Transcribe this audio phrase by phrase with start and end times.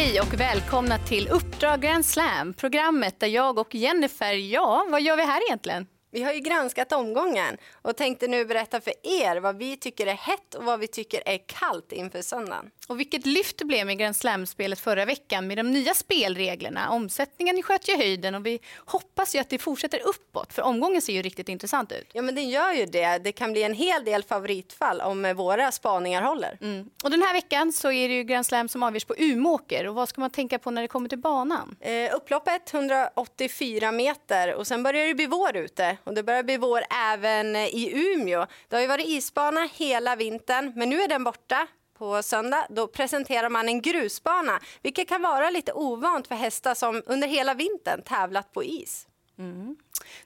[0.00, 5.16] Hej och välkomna till Uppdrag Grand Slam, programmet där jag och Jennifer, ja, vad gör
[5.16, 5.86] vi här egentligen?
[6.12, 10.14] Vi har ju granskat omgången och tänkte nu berätta för er vad vi tycker är
[10.14, 12.70] hett och vad vi tycker är kallt inför söndagen.
[12.88, 16.90] Och vilket lyft det blev med Grand Slam-spelet förra veckan med de nya spelreglerna.
[16.90, 21.12] Omsättningen sköt ju höjden och vi hoppas ju att det fortsätter uppåt för omgången ser
[21.12, 22.08] ju riktigt intressant ut.
[22.12, 23.18] Ja men det gör ju det.
[23.18, 26.58] Det kan bli en hel del favoritfall om våra spaningar håller.
[26.60, 26.90] Mm.
[27.04, 29.94] Och den här veckan så är det ju Grand Slam som avgörs på Umåker och
[29.94, 31.76] vad ska man tänka på när det kommer till banan?
[31.80, 36.56] Eh, upploppet 184 meter och sen börjar det bli vår ute och det börjar bli
[36.56, 36.82] vår
[37.12, 38.46] även i Umeå.
[38.68, 41.66] Det har ju varit isbana hela vintern men nu är den borta
[41.98, 47.02] på söndag då presenterar man en grusbana, vilket kan vara lite ovant för hästar som
[47.06, 49.06] under hela vintern tävlat på is.
[49.38, 49.76] Mm.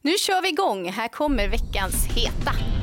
[0.00, 0.88] Nu kör vi igång.
[0.88, 2.73] Här kommer veckans heta.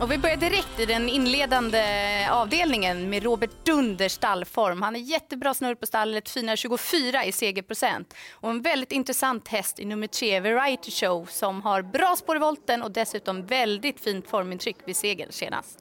[0.00, 1.82] Och vi börjar direkt i den inledande
[2.30, 4.82] avdelningen med Robert Dunders stallform.
[4.82, 8.14] Han är jättebra snurr på stallet, fina 24 i segerprocent.
[8.32, 12.38] Och en väldigt intressant häst i nummer tre, Variety Show, som har bra spår i
[12.38, 15.78] volten och dessutom väldigt fint formintryck vid segern senast.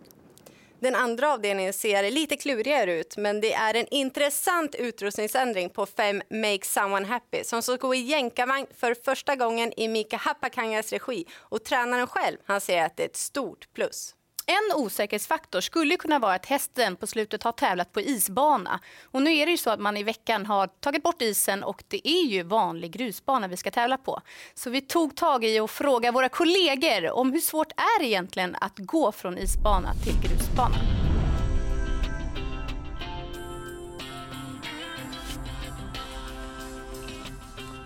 [0.81, 6.21] Den andra avdelningen ser lite klurigare ut, men det är en intressant utrustningsändring på 5
[6.30, 11.25] Make Someone Happy som ska gå i jänkarvagn för första gången i Mika Hapakangas regi.
[11.36, 14.16] Och tränaren själv han säger att det är ett stort plus.
[14.50, 18.80] En osäkerhetsfaktor skulle kunna vara att hästen på slutet har tävlat på isbana.
[19.03, 21.83] Och nu är det ju så att man i veckan har tagit bort isen och
[21.88, 24.22] det är ju vanlig grusbana vi ska tävla på.
[24.53, 28.55] Så vi tog tag i och frågade våra kollegor om hur svårt är det egentligen
[28.61, 30.75] att gå från isbana till grusbana.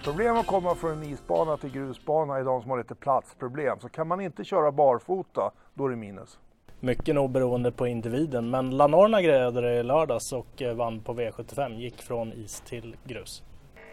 [0.03, 3.79] Problem att komma från en isbana till grusbana är de som har lite platsproblem.
[3.79, 6.39] Så kan man inte köra barfota, då är det minus.
[6.85, 11.13] Mycket nog beroende på individen, men Lanorna grejade det i lördags och eh, vann på
[11.13, 13.43] V75, gick från is till grus.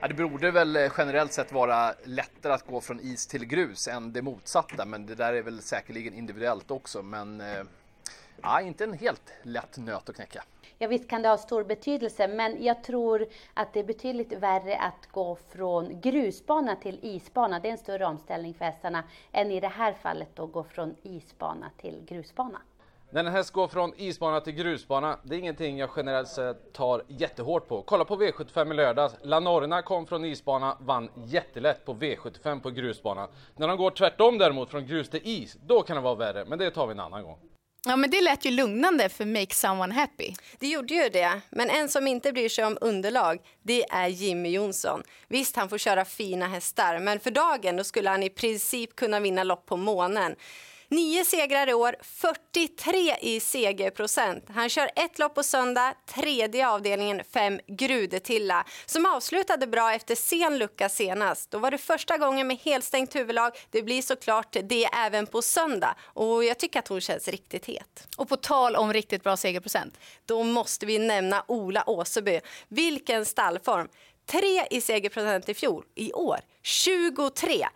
[0.00, 3.88] Ja, det borde väl eh, generellt sett vara lättare att gå från is till grus
[3.88, 7.02] än det motsatta, men det där är väl säkerligen individuellt också.
[7.02, 7.62] Men eh,
[8.42, 10.44] ja, inte en helt lätt nöt att knäcka.
[10.78, 14.78] Ja, visst kan det ha stor betydelse, men jag tror att det är betydligt värre
[14.78, 17.60] att gå från grusbana till isbana.
[17.60, 20.94] Det är en större omställning för hästarna än i det här fallet att gå från
[21.02, 22.60] isbana till grusbana.
[23.12, 27.02] När en häst går från isbana till grusbana, det är ingenting jag generellt sett tar
[27.08, 27.82] jättehårt på.
[27.82, 29.14] Kolla på V75 i lördags.
[29.22, 33.28] Lanorna kom från isbana, vann jättelätt på V75 på grusbana.
[33.56, 36.44] När de går tvärtom däremot, från grus till is, då kan det vara värre.
[36.44, 37.38] Men det tar vi en annan gång.
[37.86, 40.34] Ja, men det lät ju lugnande för Make Someone Happy.
[40.58, 44.50] Det gjorde ju det, men en som inte bryr sig om underlag, det är Jimmy
[44.50, 45.02] Jonsson.
[45.28, 49.20] Visst, han får köra fina hästar, men för dagen då skulle han i princip kunna
[49.20, 50.36] vinna lopp på månen.
[50.92, 54.44] Nio segrar i år, 43 i segerprocent.
[54.48, 60.58] Han kör ett lopp på söndag, tredje avdelningen fem Grudetilla som avslutade bra efter sen
[60.58, 61.50] lucka senast.
[61.50, 63.52] Då var det första gången med helstängt huvudlag.
[63.70, 68.08] Det blir såklart det även på söndag och jag tycker att hon känns riktigt het.
[68.16, 69.98] Och på tal om riktigt bra segerprocent.
[70.26, 72.40] Då måste vi nämna Ola Åseby.
[72.68, 73.88] Vilken stallform!
[74.26, 75.84] 3 i segerprocent i fjol.
[75.94, 77.66] I år 23.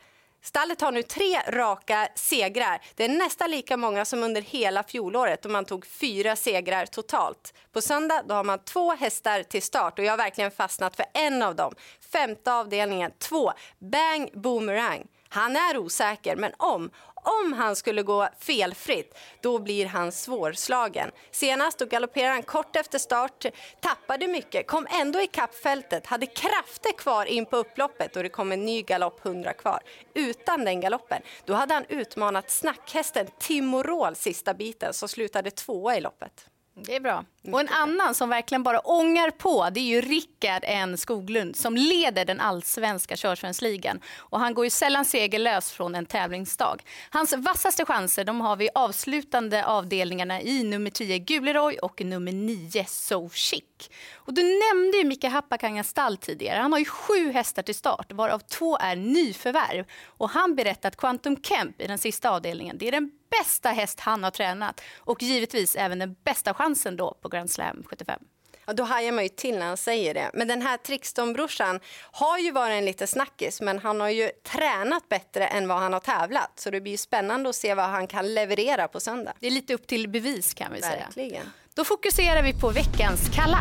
[0.44, 2.81] Stallet har nu tre raka segrar.
[2.94, 7.55] Det är nästan lika många som under hela fjolåret då man tog fyra segrar totalt.
[7.72, 11.06] På söndag då har man två hästar till start och jag har verkligen fastnat för
[11.15, 11.75] en av dem.
[12.12, 15.06] Femte avdelningen, två, Bang Boomerang.
[15.28, 16.91] Han är osäker, men om,
[17.25, 21.11] om han skulle gå felfritt, då blir han svårslagen.
[21.31, 23.47] Senast då galopperade han kort efter start,
[23.81, 28.53] tappade mycket, kom ändå i kappfältet, hade krafter kvar in på upploppet och det kom
[28.53, 29.81] en ny galopp 100 kvar.
[30.15, 36.01] Utan den galoppen, då hade han utmanat snackhästen Timorol sista biten som slutade tvåa i
[36.01, 36.47] loppet.
[36.77, 37.25] Det är bra.
[37.53, 41.76] Och en annan som verkligen bara ångar på det är ju Rickard N Skoglund som
[41.76, 44.00] leder den allsvenska körsvensligan.
[44.17, 46.76] Och han går ju sällan segerlös från en tävlingsdag.
[47.11, 52.85] Hans vassaste chanser de har vi avslutande avdelningarna i nummer 10 Guleroy och nummer 9
[52.88, 53.91] So Chic.
[54.15, 56.59] Och du nämnde ju Mika Happakangas stall tidigare.
[56.61, 59.85] Han har ju sju hästar till start varav två är nyförvärv.
[60.06, 64.00] Och han berättar att Quantum Kemp i den sista avdelningen det är den bästa häst
[64.00, 68.20] han har tränat och givetvis även den bästa chansen då på Grand Slam 75.
[68.66, 70.31] Ja, då hajar man ju till när han säger det.
[70.34, 71.81] Men den här Trixton-brorsan
[72.12, 75.92] har ju varit en lite snackis men han har ju tränat bättre än vad han
[75.92, 76.52] har tävlat.
[76.60, 79.32] Så det blir ju spännande att se vad han kan leverera på söndag.
[79.40, 81.12] Det är lite upp till bevis kan vi Verkligen.
[81.12, 81.42] säga.
[81.75, 83.60] Då fokuserar vi på veckans kalla.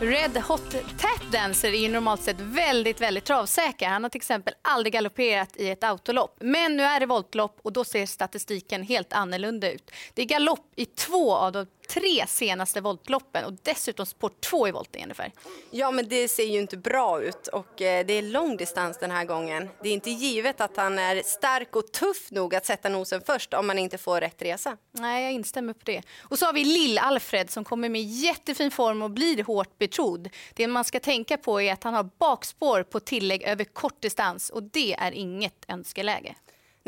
[0.00, 3.88] Red Hot Tap Dancer är ju normalt sett väldigt, väldigt travsäker.
[3.88, 6.36] Han har till exempel aldrig galopperat i ett autolopp.
[6.40, 9.90] Men nu är det voltlopp och då ser statistiken helt annorlunda ut.
[10.14, 14.70] Det är galopp i två av de tre senaste voltloppen och dessutom sport två i
[14.70, 15.32] voltning ungefär.
[15.70, 19.10] Ja, men det ser ju inte bra ut och eh, det är lång distans den
[19.10, 19.68] här gången.
[19.82, 23.54] Det är inte givet att han är stark och tuff nog att sätta nosen först
[23.54, 24.76] om man inte får rätt resa.
[24.92, 26.02] Nej, jag instämmer på det.
[26.20, 30.28] Och så har vi Lill-Alfred som kommer med jättefin form och blir hårt betrodd.
[30.54, 34.50] Det man ska tänka på är att han har bakspår på tillägg över kort distans
[34.50, 36.34] och det är inget önskeläge.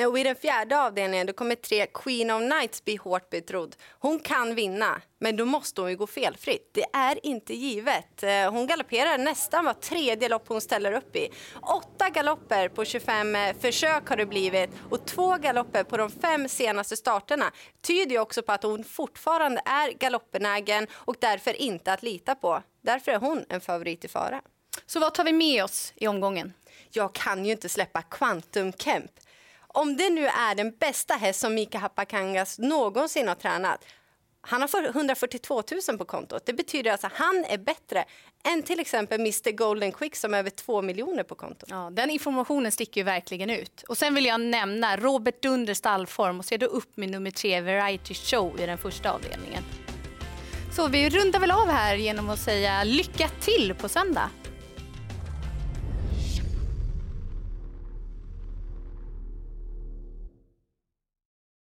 [0.00, 3.76] Nej, och I den fjärde avdelningen då kommer tre Queen of Knights bli hårt betrodd.
[3.98, 6.70] Hon kan vinna, men då måste hon ju gå felfritt.
[6.74, 8.22] Det är inte givet.
[8.22, 11.28] Eh, hon galopperar nästan var tredje lopp hon ställer upp i.
[11.62, 16.48] Åtta galopper på 25 eh, försök har det blivit och två galopper på de fem
[16.48, 22.02] senaste starterna tyder ju också på att hon fortfarande är galoppbenägen och därför inte att
[22.02, 22.62] lita på.
[22.82, 24.40] Därför är hon en favorit i fara.
[24.86, 26.52] Så vad tar vi med oss i omgången?
[26.90, 29.10] Jag kan ju inte släppa Quantum Kemp.
[29.74, 33.84] Om det nu är den bästa häst som Mika Hapakangas någonsin har tränat
[34.42, 36.46] han har 142 000 på kontot.
[36.46, 38.04] Det betyder alltså att han är bättre
[38.44, 41.68] än till exempel Mr Golden Quick som har över 2 miljoner på kontot.
[41.72, 43.84] Ja, den informationen sticker ju verkligen ut.
[43.88, 47.60] Och sen vill jag nämna Robert Dunder stallform och se då upp med nummer tre
[47.60, 49.62] Variety Show i den första avdelningen.
[50.72, 54.30] Så vi rundar väl av här genom att säga lycka till på söndag.